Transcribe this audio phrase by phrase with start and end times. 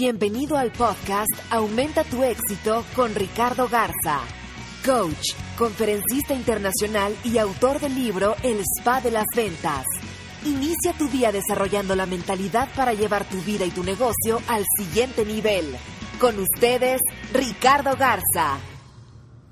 [0.00, 4.20] Bienvenido al podcast Aumenta tu éxito con Ricardo Garza,
[4.82, 9.84] coach, conferencista internacional y autor del libro El Spa de las Ventas.
[10.46, 15.26] Inicia tu día desarrollando la mentalidad para llevar tu vida y tu negocio al siguiente
[15.26, 15.66] nivel.
[16.18, 17.02] Con ustedes,
[17.34, 18.56] Ricardo Garza.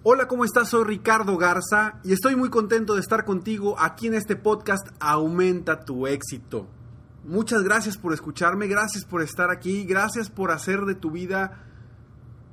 [0.02, 0.70] Hola, ¿cómo estás?
[0.70, 5.84] Soy Ricardo Garza y estoy muy contento de estar contigo aquí en este podcast Aumenta
[5.84, 6.77] tu éxito.
[7.24, 11.64] Muchas gracias por escucharme, gracias por estar aquí, gracias por hacer de tu vida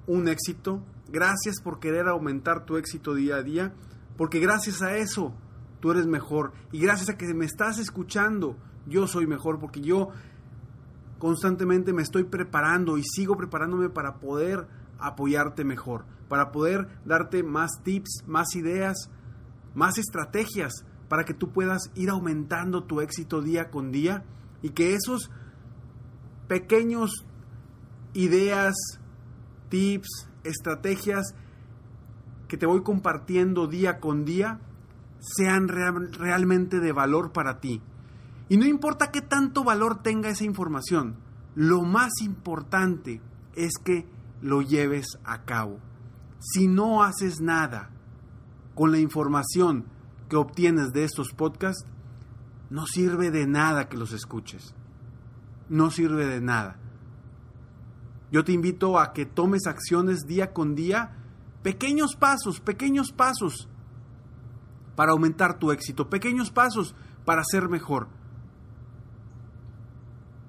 [0.08, 3.74] un éxito, gracias por querer aumentar tu éxito día a día,
[4.18, 5.34] porque gracias a eso
[5.80, 10.10] tú eres mejor y gracias a que me estás escuchando, yo soy mejor porque yo
[11.20, 14.68] constantemente me estoy preparando y sigo preparándome para poder
[15.00, 19.10] apoyarte mejor, para poder darte más tips, más ideas,
[19.74, 24.24] más estrategias para que tú puedas ir aumentando tu éxito día con día
[24.66, 25.30] y que esos
[26.48, 27.24] pequeños
[28.16, 28.74] ideas,
[29.70, 31.36] tips, estrategias
[32.48, 34.59] que te voy compartiendo día con día
[35.20, 37.84] sean realmente de valor para ti.
[38.50, 41.18] Y no importa qué tanto valor tenga esa información,
[41.54, 43.22] lo más importante
[43.54, 44.08] es que
[44.42, 45.78] lo lleves a cabo.
[46.40, 47.92] Si no haces nada
[48.74, 49.86] con la información
[50.28, 51.86] que obtienes de estos podcasts,
[52.70, 54.74] no sirve de nada que los escuches.
[55.70, 56.78] No sirve de nada.
[58.31, 61.16] Yo te invito a que tomes acciones día con día,
[61.64, 63.70] pequeños pasos, pequeños pasos
[64.96, 68.08] para aumentar tu éxito, pequeños pasos para ser mejor.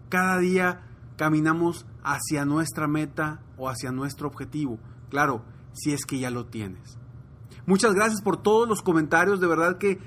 [0.08, 4.78] Cada día caminamos hacia nuestra meta o hacia nuestro objetivo.
[5.10, 6.98] Claro, si es que ya lo tienes.
[7.66, 9.98] Muchas gracias por todos los comentarios, de verdad que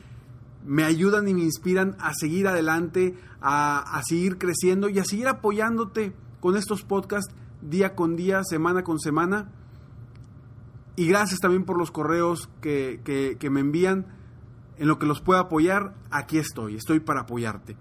[0.65, 6.13] me ayudan y me inspiran a seguir adelante, a, seguir creciendo y a seguir apoyándote
[6.39, 9.51] con estos podcasts día con día, semana con semana.
[10.95, 13.01] Y gracias también por los correos que,
[13.39, 14.05] que me envían.
[14.77, 17.75] En lo que los pueda apoyar, aquí estoy, estoy para apoyarte.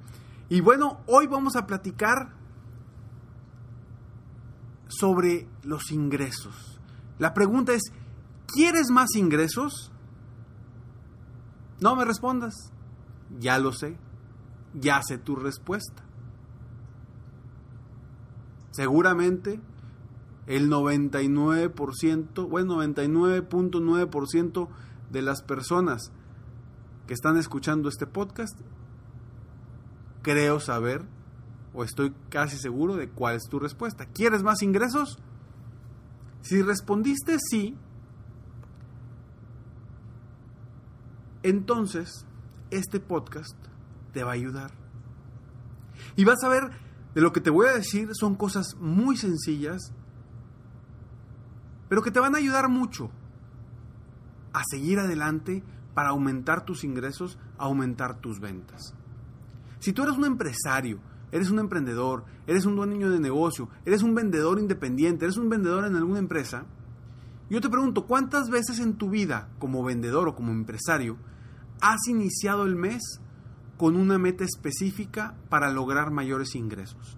[0.48, 2.32] Y bueno, hoy vamos a platicar
[4.88, 6.80] sobre los ingresos.
[7.18, 7.82] La pregunta es,
[8.46, 9.92] ¿quieres más ingresos?
[11.80, 12.72] No me respondas.
[13.38, 13.96] Ya lo sé.
[14.74, 16.04] Ya sé tu respuesta.
[18.70, 19.60] Seguramente
[20.46, 24.68] el 99%, bueno, 99.9%
[25.10, 26.12] de las personas
[27.06, 28.58] que están escuchando este podcast,
[30.22, 31.04] creo saber
[31.74, 34.06] o estoy casi seguro de cuál es tu respuesta.
[34.06, 35.18] ¿Quieres más ingresos?
[36.40, 37.76] Si respondiste sí,
[41.42, 42.26] entonces
[42.70, 43.56] este podcast
[44.12, 44.72] te va a ayudar.
[46.16, 46.70] Y vas a ver,
[47.14, 49.92] de lo que te voy a decir son cosas muy sencillas,
[51.88, 53.10] pero que te van a ayudar mucho
[54.52, 55.62] a seguir adelante
[55.94, 58.94] para aumentar tus ingresos, aumentar tus ventas.
[59.78, 61.00] Si tú eres un empresario,
[61.32, 65.84] eres un emprendedor, eres un dueño de negocio, eres un vendedor independiente, eres un vendedor
[65.84, 66.66] en alguna empresa,
[67.50, 71.16] yo te pregunto, ¿cuántas veces en tu vida como vendedor o como empresario
[71.80, 73.20] has iniciado el mes
[73.76, 77.16] con una meta específica para lograr mayores ingresos?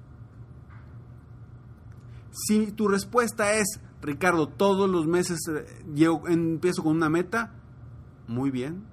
[2.32, 7.54] Si tu respuesta es, Ricardo, todos los meses eh, empiezo con una meta,
[8.28, 8.84] muy bien.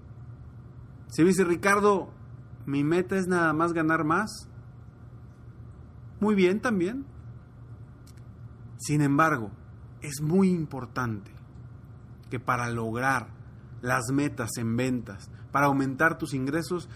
[1.09, 2.09] Si dice, Ricardo,
[2.65, 4.49] mi meta es nada más ganar más,
[6.19, 7.05] muy bien también.
[8.77, 9.51] Sin embargo,
[10.01, 11.31] es muy importante
[12.29, 13.29] que para lograr
[13.81, 16.88] las metas en ventas, para aumentar tus ingresos,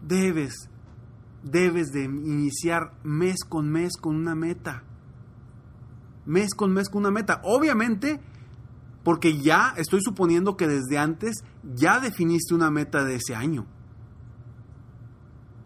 [0.00, 0.70] debes,
[1.42, 4.84] debes de iniciar mes con mes con una meta.
[6.24, 7.40] Mes con mes con una meta.
[7.42, 8.20] Obviamente,
[9.02, 13.66] porque ya estoy suponiendo que desde antes ya definiste una meta de ese año.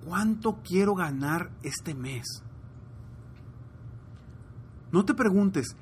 [0.03, 2.43] ¿cuánto quiero ganar este mes?
[4.91, 5.75] No te preguntes,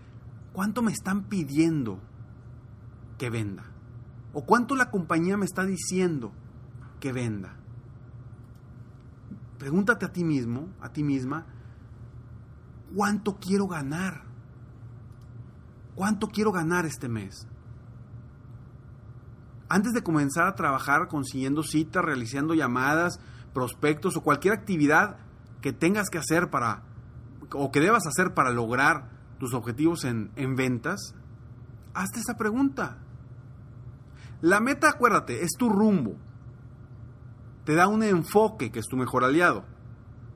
[0.53, 1.99] ¿cuánto me están pidiendo
[3.17, 3.63] que venda?
[4.33, 6.31] ¿O cuánto la compañía me está diciendo
[7.03, 7.53] que venda?
[9.59, 11.45] Pregúntate a ti mismo, a ti misma,
[12.95, 14.23] ¿cuánto quiero ganar?
[15.95, 17.45] ¿Cuánto quiero ganar este mes?
[19.67, 23.19] Antes de comenzar a trabajar consiguiendo citas, realizando llamadas,
[23.53, 25.17] prospectos o cualquier actividad
[25.59, 26.83] que tengas que hacer para
[27.51, 29.09] o que debas hacer para lograr
[29.39, 31.13] tus objetivos en, en ventas,
[31.93, 32.99] hazte esa pregunta.
[34.39, 36.15] La meta, acuérdate, es tu rumbo.
[37.65, 39.63] Te da un enfoque que es tu mejor aliado.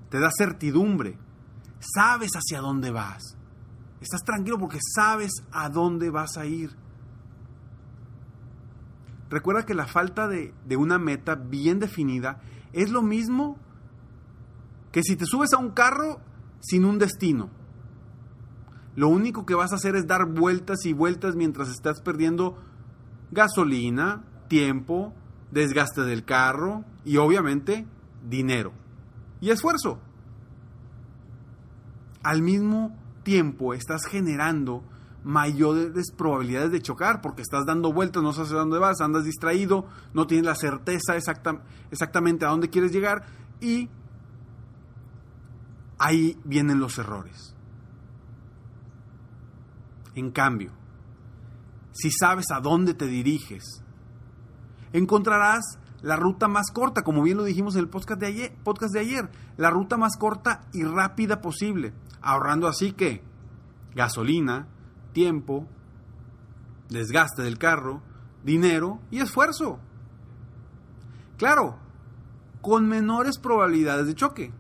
[0.10, 1.18] Te da certidumbre.
[1.80, 3.38] Sabes hacia dónde vas.
[4.02, 6.72] Estás tranquilo porque sabes a dónde vas a ir.
[9.30, 12.40] Recuerda que la falta de, de, una meta bien definida
[12.72, 13.58] es lo mismo
[14.92, 16.22] que si te subes a un carro
[16.62, 17.50] sin un destino.
[18.96, 22.58] Lo único que vas a hacer es dar vueltas y vueltas mientras estás perdiendo
[23.32, 25.14] gasolina, tiempo,
[25.52, 27.86] desgaste del carro y obviamente
[28.28, 28.74] dinero
[29.42, 30.00] y esfuerzo.
[32.24, 34.84] Al mismo tiempo estás generando
[35.24, 39.86] mayores probabilidades de chocar porque estás dando vueltas, no sabes a dónde vas, andas distraído,
[40.14, 41.62] no tienes la certeza exacta,
[41.92, 43.26] exactamente a dónde quieres llegar
[43.60, 43.90] y
[45.98, 47.56] ahí vienen los errores.
[50.16, 50.72] En cambio,
[51.92, 53.84] si sabes a dónde te diriges,
[54.98, 58.94] encontrarás la ruta más corta, como bien lo dijimos en el podcast de ayer, podcast
[58.94, 63.24] de ayer la ruta más corta y rápida posible, ahorrando así que
[63.96, 64.68] gasolina,
[65.14, 65.68] tiempo,
[66.90, 68.02] desgaste del carro,
[68.44, 69.80] dinero y esfuerzo.
[71.38, 71.78] Claro,
[72.62, 74.54] con menores probabilidades de choque.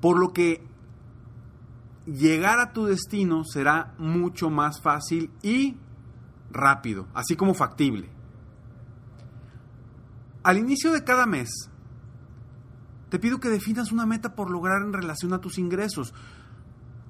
[0.00, 0.62] Por lo que
[2.06, 5.76] llegar a tu destino será mucho más fácil y
[6.50, 8.10] rápido, así como factible.
[10.44, 11.48] Al inicio de cada mes,
[13.08, 16.12] te pido que definas una meta por lograr en relación a tus ingresos.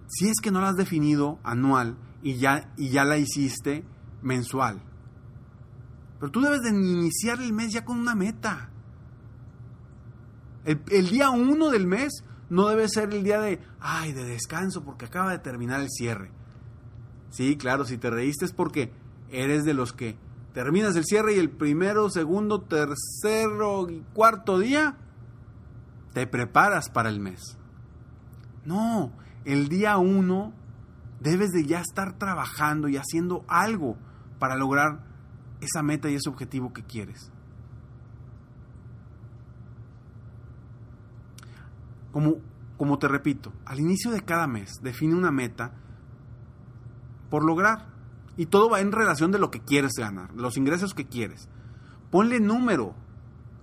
[0.06, 3.84] Si es que no la has definido anual y ya, y ya la hiciste
[4.22, 4.80] mensual.
[6.20, 8.70] Pero tú debes de iniciar el mes ya con una meta.
[10.64, 15.06] El, día uno del mes no debe ser el día de, ay, de descanso porque
[15.06, 16.30] acaba de terminar el cierre.
[17.30, 18.92] Sí, claro, si te reíste es porque
[19.28, 20.16] eres de los que
[20.54, 24.96] terminas el cierre y el primero, segundo, tercero y cuarto día
[26.14, 27.58] te preparas para el mes.
[28.64, 29.12] No,
[29.44, 30.54] el día uno
[31.20, 33.99] debes de ya estar trabajando y haciendo algo
[34.38, 35.04] para lograr
[35.61, 37.32] esa meta y ese objetivo que quieres.
[42.12, 42.37] Como,
[42.76, 45.73] como te repito, al inicio de cada mes define una meta
[47.28, 47.93] por lograr.
[48.36, 51.48] Y todo va en relación de lo que quieres ganar, los ingresos que quieres.
[52.10, 52.94] Ponle número.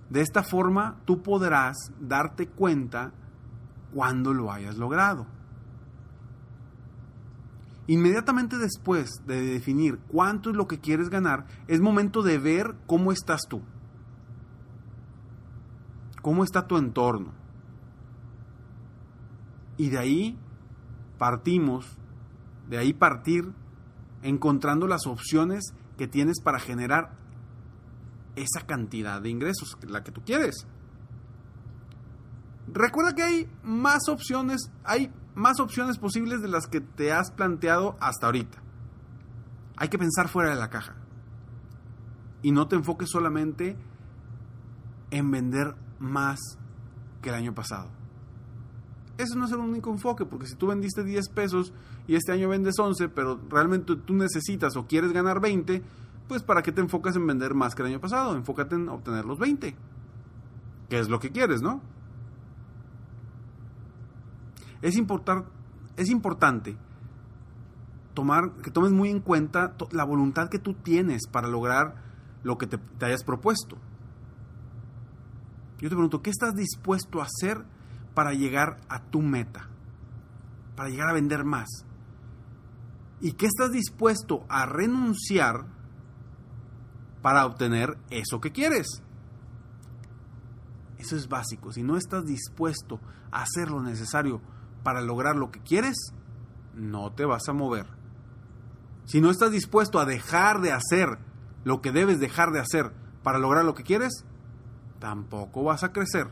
[0.08, 3.12] De esta forma tú podrás darte cuenta
[3.94, 5.26] cuando lo hayas logrado.
[7.86, 13.12] Inmediatamente después de definir cuánto es lo que quieres ganar, es momento de ver cómo
[13.12, 13.60] estás tú.
[16.22, 17.32] Cómo está tu entorno.
[19.76, 20.38] Y de ahí
[21.18, 21.98] partimos,
[22.68, 23.52] de ahí partir
[24.22, 27.16] encontrando las opciones que tienes para generar
[28.36, 30.66] esa cantidad de ingresos, la que tú quieres.
[32.68, 37.96] Recuerda que hay más opciones, hay más opciones posibles de las que te has planteado
[38.00, 38.62] hasta ahorita.
[39.76, 40.96] Hay que pensar fuera de la caja.
[42.42, 43.76] Y no te enfoques solamente
[45.10, 46.38] en vender más
[47.20, 48.01] que el año pasado.
[49.22, 51.72] Eso no es el único enfoque, porque si tú vendiste 10 pesos
[52.08, 55.80] y este año vendes 11, pero realmente tú necesitas o quieres ganar 20,
[56.26, 58.34] pues ¿para qué te enfocas en vender más que el año pasado?
[58.34, 59.76] Enfócate en obtener los 20,
[60.88, 61.80] que es lo que quieres, ¿no?
[64.80, 65.44] Es, importar,
[65.96, 66.76] es importante
[68.14, 71.94] tomar, que tomes muy en cuenta la voluntad que tú tienes para lograr
[72.42, 73.76] lo que te, te hayas propuesto.
[75.78, 77.64] Yo te pregunto, ¿qué estás dispuesto a hacer
[78.14, 79.68] para llegar a tu meta?
[80.76, 81.68] Para llegar a vender más.
[83.20, 85.66] ¿Y qué estás dispuesto a renunciar
[87.22, 89.02] para obtener eso que quieres?
[90.98, 91.72] Eso es básico.
[91.72, 93.00] Si no estás dispuesto
[93.30, 94.40] a hacer lo necesario
[94.82, 95.96] para lograr lo que quieres,
[96.74, 97.86] no te vas a mover.
[99.04, 101.18] Si no estás dispuesto a dejar de hacer
[101.64, 102.92] lo que debes dejar de hacer
[103.22, 104.24] para lograr lo que quieres,
[104.98, 106.28] tampoco vas a crecer.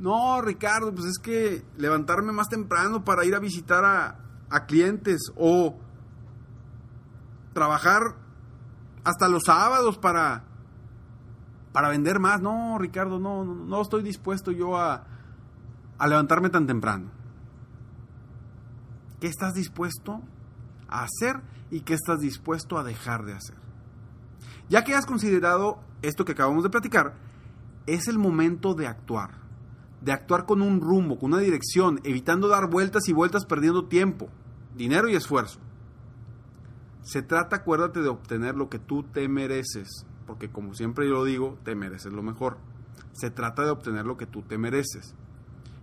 [0.00, 5.78] No, Ricardo, pues es que levantarme más temprano para ir a visitar a, clientes o
[7.52, 8.16] trabajar
[9.04, 10.44] hasta los sábados para
[11.72, 12.40] para vender más.
[12.40, 15.04] No, Ricardo, no, no, estoy dispuesto yo a,
[15.98, 17.10] a levantarme tan temprano.
[19.20, 20.22] ¿Qué estás dispuesto
[20.88, 23.56] a hacer y qué estás dispuesto a dejar de hacer?
[24.70, 27.14] Ya que has considerado esto que acabamos de platicar,
[27.86, 29.39] es el momento de actuar.
[30.02, 34.28] De actuar con un rumbo, con una dirección, evitando dar vueltas y vueltas perdiendo tiempo,
[34.76, 35.60] dinero y esfuerzo.
[37.02, 41.24] Se trata, acuérdate, de obtener lo que tú te mereces, porque como siempre yo lo
[41.24, 42.58] digo, te mereces lo mejor.
[43.12, 45.14] Se trata de obtener lo que tú te mereces.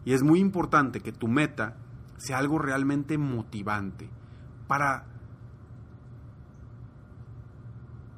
[0.05, 1.75] Y es muy importante que tu meta
[2.17, 4.09] sea algo realmente motivante
[4.67, 5.05] para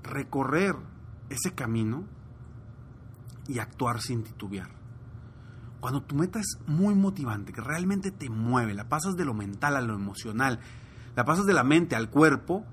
[0.03, 0.75] recorrer
[1.29, 2.03] ese camino
[3.47, 4.78] y actuar sin titubear.
[5.79, 9.77] Cuando tu meta es muy motivante, que realmente te mueve, la pasas de lo mental
[9.77, 10.59] a lo emocional,
[11.15, 12.65] la pasas de la mente al cuerpo,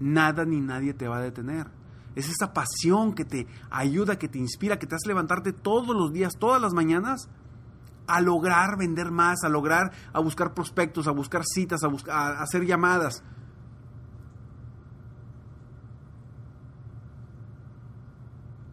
[0.00, 1.68] nada ni nadie te va a detener.
[2.16, 6.12] Es esa pasión que te ayuda, que te inspira, que te hace levantarte todos los
[6.12, 7.28] días, todas las mañanas,
[8.06, 12.66] a lograr vender más, a lograr, a buscar prospectos, a buscar citas, a, a hacer
[12.66, 13.22] llamadas.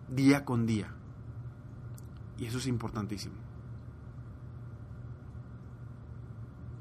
[0.09, 0.93] Día con día.
[2.41, 3.35] Y eso es importantísimo.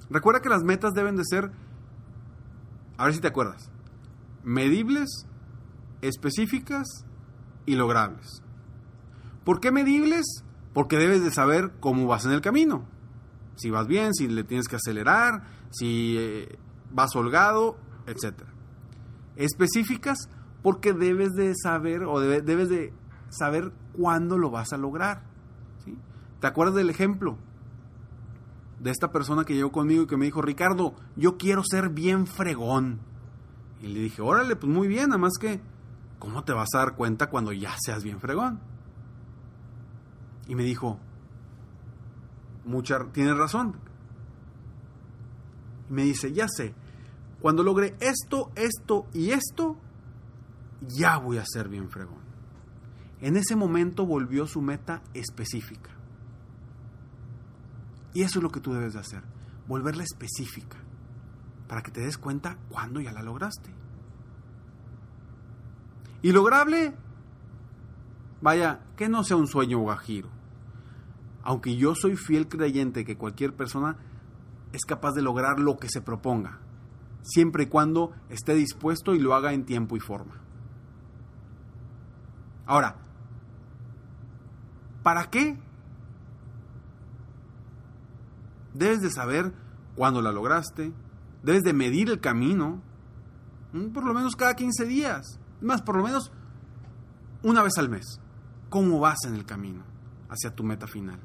[0.09, 1.53] Recuerda que las metas deben de ser,
[2.97, 3.71] a ver si te acuerdas,
[4.43, 5.27] medibles
[6.01, 7.05] específicas
[7.67, 8.43] y logrables.
[9.45, 10.45] ¿Por qué medibles?
[10.73, 12.87] Porque debes de saber cómo vas en el camino.
[13.57, 16.59] Si vas bien, si le tienes que acelerar, si eh,
[16.91, 17.77] vas holgado,
[18.07, 18.45] etc.
[19.37, 20.31] Específicas
[20.63, 22.95] porque debes de saber o debes de
[23.29, 25.30] saber cuándo lo vas a lograr.
[26.41, 27.37] ¿Te acuerdas del ejemplo?
[28.79, 32.27] De esta persona que llegó conmigo y que me dijo, Ricardo, yo quiero ser bien
[32.27, 33.01] fregón.
[33.83, 35.61] Y le dije, órale, pues muy bien, nada más que
[36.21, 38.61] ¿cómo te vas a dar cuenta cuando ya seas bien fregón?
[40.47, 41.01] Y me dijo,
[42.65, 43.75] mucha, tienes razón.
[45.89, 46.75] Y me dice, ya sé,
[47.41, 49.77] cuando logre esto, esto y esto,
[50.87, 52.21] ya voy a ser bien fregón.
[53.21, 55.91] En ese momento volvió su meta específica.
[58.13, 59.23] Y eso es lo que tú debes de hacer,
[59.69, 60.77] volverla específica,
[61.69, 63.71] para que te des cuenta cuándo ya la lograste.
[66.23, 66.95] Y lograble,
[68.41, 70.29] vaya, que no sea un sueño guajiro.
[71.43, 73.97] Aunque yo soy fiel creyente que cualquier persona
[74.73, 76.59] es capaz de lograr lo que se proponga,
[77.23, 80.35] siempre y cuando esté dispuesto y lo haga en tiempo y forma.
[82.67, 82.97] Ahora,
[85.03, 85.59] ¿para qué?
[88.75, 89.53] Debes de saber
[89.97, 90.93] cuándo la lograste,
[91.43, 92.83] debes de medir el camino,
[93.93, 96.33] por lo menos cada 15 días más por lo menos
[97.43, 98.21] una vez al mes.
[98.71, 99.91] ¿Cómo vas en el camino?
[100.31, 101.19] hacia tu meta final.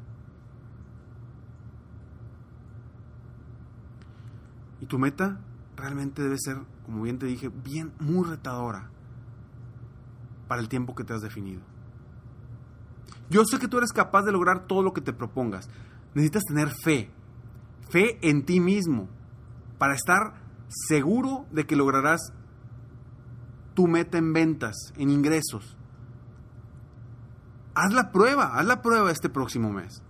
[4.81, 5.39] Y tu meta
[5.77, 8.89] realmente debe ser, como bien te dije, bien muy retadora
[10.47, 11.61] para el tiempo que te has definido.
[13.29, 15.69] Yo sé que tú eres capaz de lograr todo lo que te propongas.
[16.13, 17.11] Necesitas tener fe,
[17.89, 19.07] fe en ti mismo,
[19.77, 20.33] para estar
[20.67, 22.33] seguro de que lograrás
[23.73, 25.77] tu meta en ventas, en ingresos.
[27.75, 30.01] Haz la prueba, haz la prueba este próximo mes.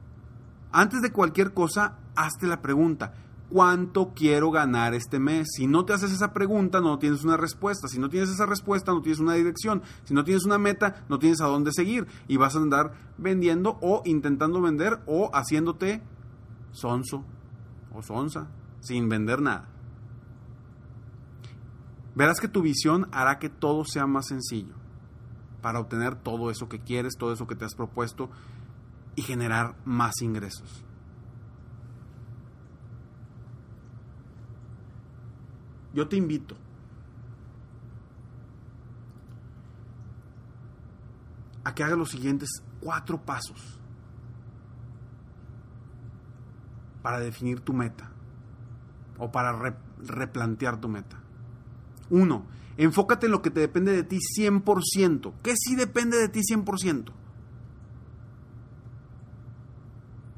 [0.72, 3.14] Antes de cualquier cosa, hazte la pregunta,
[3.50, 5.48] ¿cuánto quiero ganar este mes?
[5.56, 7.88] Si no te haces esa pregunta, no tienes una respuesta.
[7.88, 9.82] Si no tienes esa respuesta, no tienes una dirección.
[10.04, 12.06] Si no tienes una meta, no tienes a dónde seguir.
[12.28, 16.04] Y vas a andar vendiendo o intentando vender o haciéndote
[16.72, 17.26] sonso
[17.96, 18.48] o sonsa
[18.82, 19.70] sin vender nada.
[22.16, 24.76] Verás que tu visión hará que todo sea más sencillo
[25.62, 28.30] para obtener todo eso que quieres, todo eso que te has propuesto
[29.16, 30.84] y generar más ingresos.
[35.94, 36.56] Yo te invito
[41.64, 42.50] a que hagas los siguientes
[42.80, 43.80] cuatro pasos
[47.06, 48.10] para definir tu meta
[49.20, 51.20] o para replantear tu meta.
[52.10, 52.48] Uno,
[52.78, 55.34] enfócate en lo que te depende de ti 100%.
[55.44, 57.12] ¿Qué sí depende de ti 100%?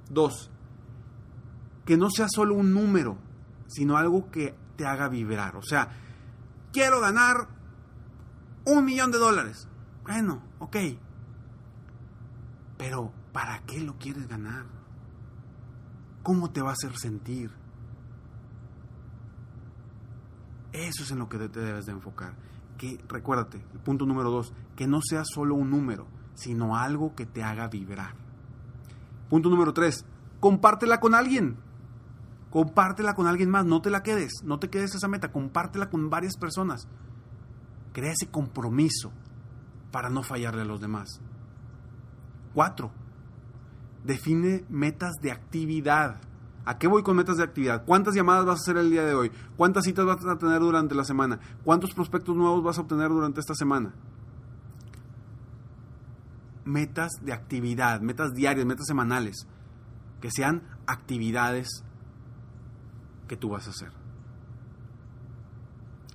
[0.09, 0.51] Dos,
[1.85, 3.17] que no sea solo un número,
[3.67, 5.55] sino algo que te haga vibrar.
[5.55, 5.87] O sea,
[6.73, 7.47] quiero ganar
[8.65, 9.69] un millón de dólares.
[10.03, 10.75] Bueno, ok.
[12.77, 14.76] Pero, ¿para qué lo quieres ganar?
[16.27, 17.49] ¿Cómo te va a hacer sentir?
[20.73, 22.33] Eso es en lo que te debes de enfocar.
[22.77, 26.05] Que recuérdate, el punto número dos, que no sea solo un número,
[26.35, 28.13] sino algo que te haga vibrar.
[29.29, 30.03] Punto número tres,
[30.41, 31.55] compártela con alguien.
[32.49, 36.09] Compártela con alguien más, no te la quedes, no te quedes esa meta, compártela con
[36.09, 36.89] varias personas.
[37.93, 39.13] Crea ese compromiso
[39.93, 41.21] para no fallarle a los demás.
[42.53, 42.91] Cuatro,
[44.07, 46.21] define metas de actividad.
[46.65, 47.85] ¿A qué voy con metas de actividad?
[47.85, 49.31] ¿Cuántas llamadas vas a hacer el día de hoy?
[49.55, 51.39] ¿Cuántas citas vas a tener durante la semana?
[51.63, 53.93] ¿Cuántos prospectos nuevos vas a obtener durante esta semana?
[56.65, 59.47] Metas de actividad, metas diarias, metas semanales,
[60.19, 61.67] que sean actividades
[63.27, 63.91] que tú vas a hacer.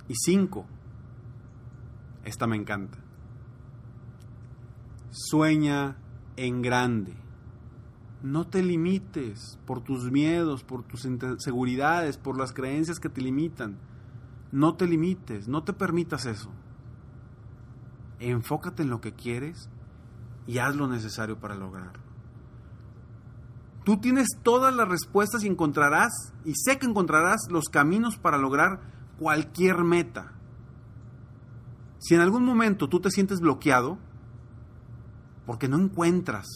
[0.09, 0.67] Y cinco,
[2.25, 2.99] esta me encanta.
[5.11, 5.97] Sueña
[6.37, 7.23] en grande.
[8.23, 13.79] No te limites por tus miedos, por tus inseguridades, por las creencias que te limitan.
[14.53, 16.51] No te limites, no te permitas eso.
[18.21, 19.69] Enfócate en lo que quieres
[20.47, 22.01] y haz lo necesario para lograrlo.
[23.85, 28.81] Tú tienes todas las respuestas y encontrarás, y sé que encontrarás los caminos para lograr
[29.19, 30.33] cualquier meta.
[31.99, 33.99] Si en algún momento tú te sientes bloqueado,
[35.47, 36.47] porque no encuentras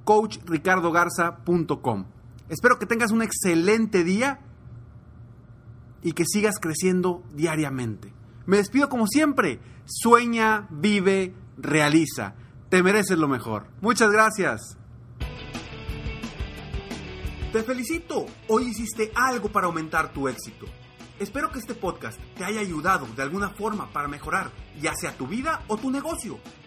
[0.05, 2.05] www.coachricardogarza.com.
[2.49, 4.41] Espero que tengas un excelente día
[6.03, 8.13] y que sigas creciendo diariamente.
[8.47, 9.61] Me despido como siempre.
[9.85, 12.35] Sueña, vive, realiza.
[12.69, 13.67] Te mereces lo mejor.
[13.81, 14.77] Muchas gracias.
[17.53, 18.27] Te felicito.
[18.49, 20.67] Hoy hiciste algo para aumentar tu éxito.
[21.19, 25.27] Espero que este podcast te haya ayudado de alguna forma para mejorar ya sea tu
[25.27, 26.39] vida o tu negocio.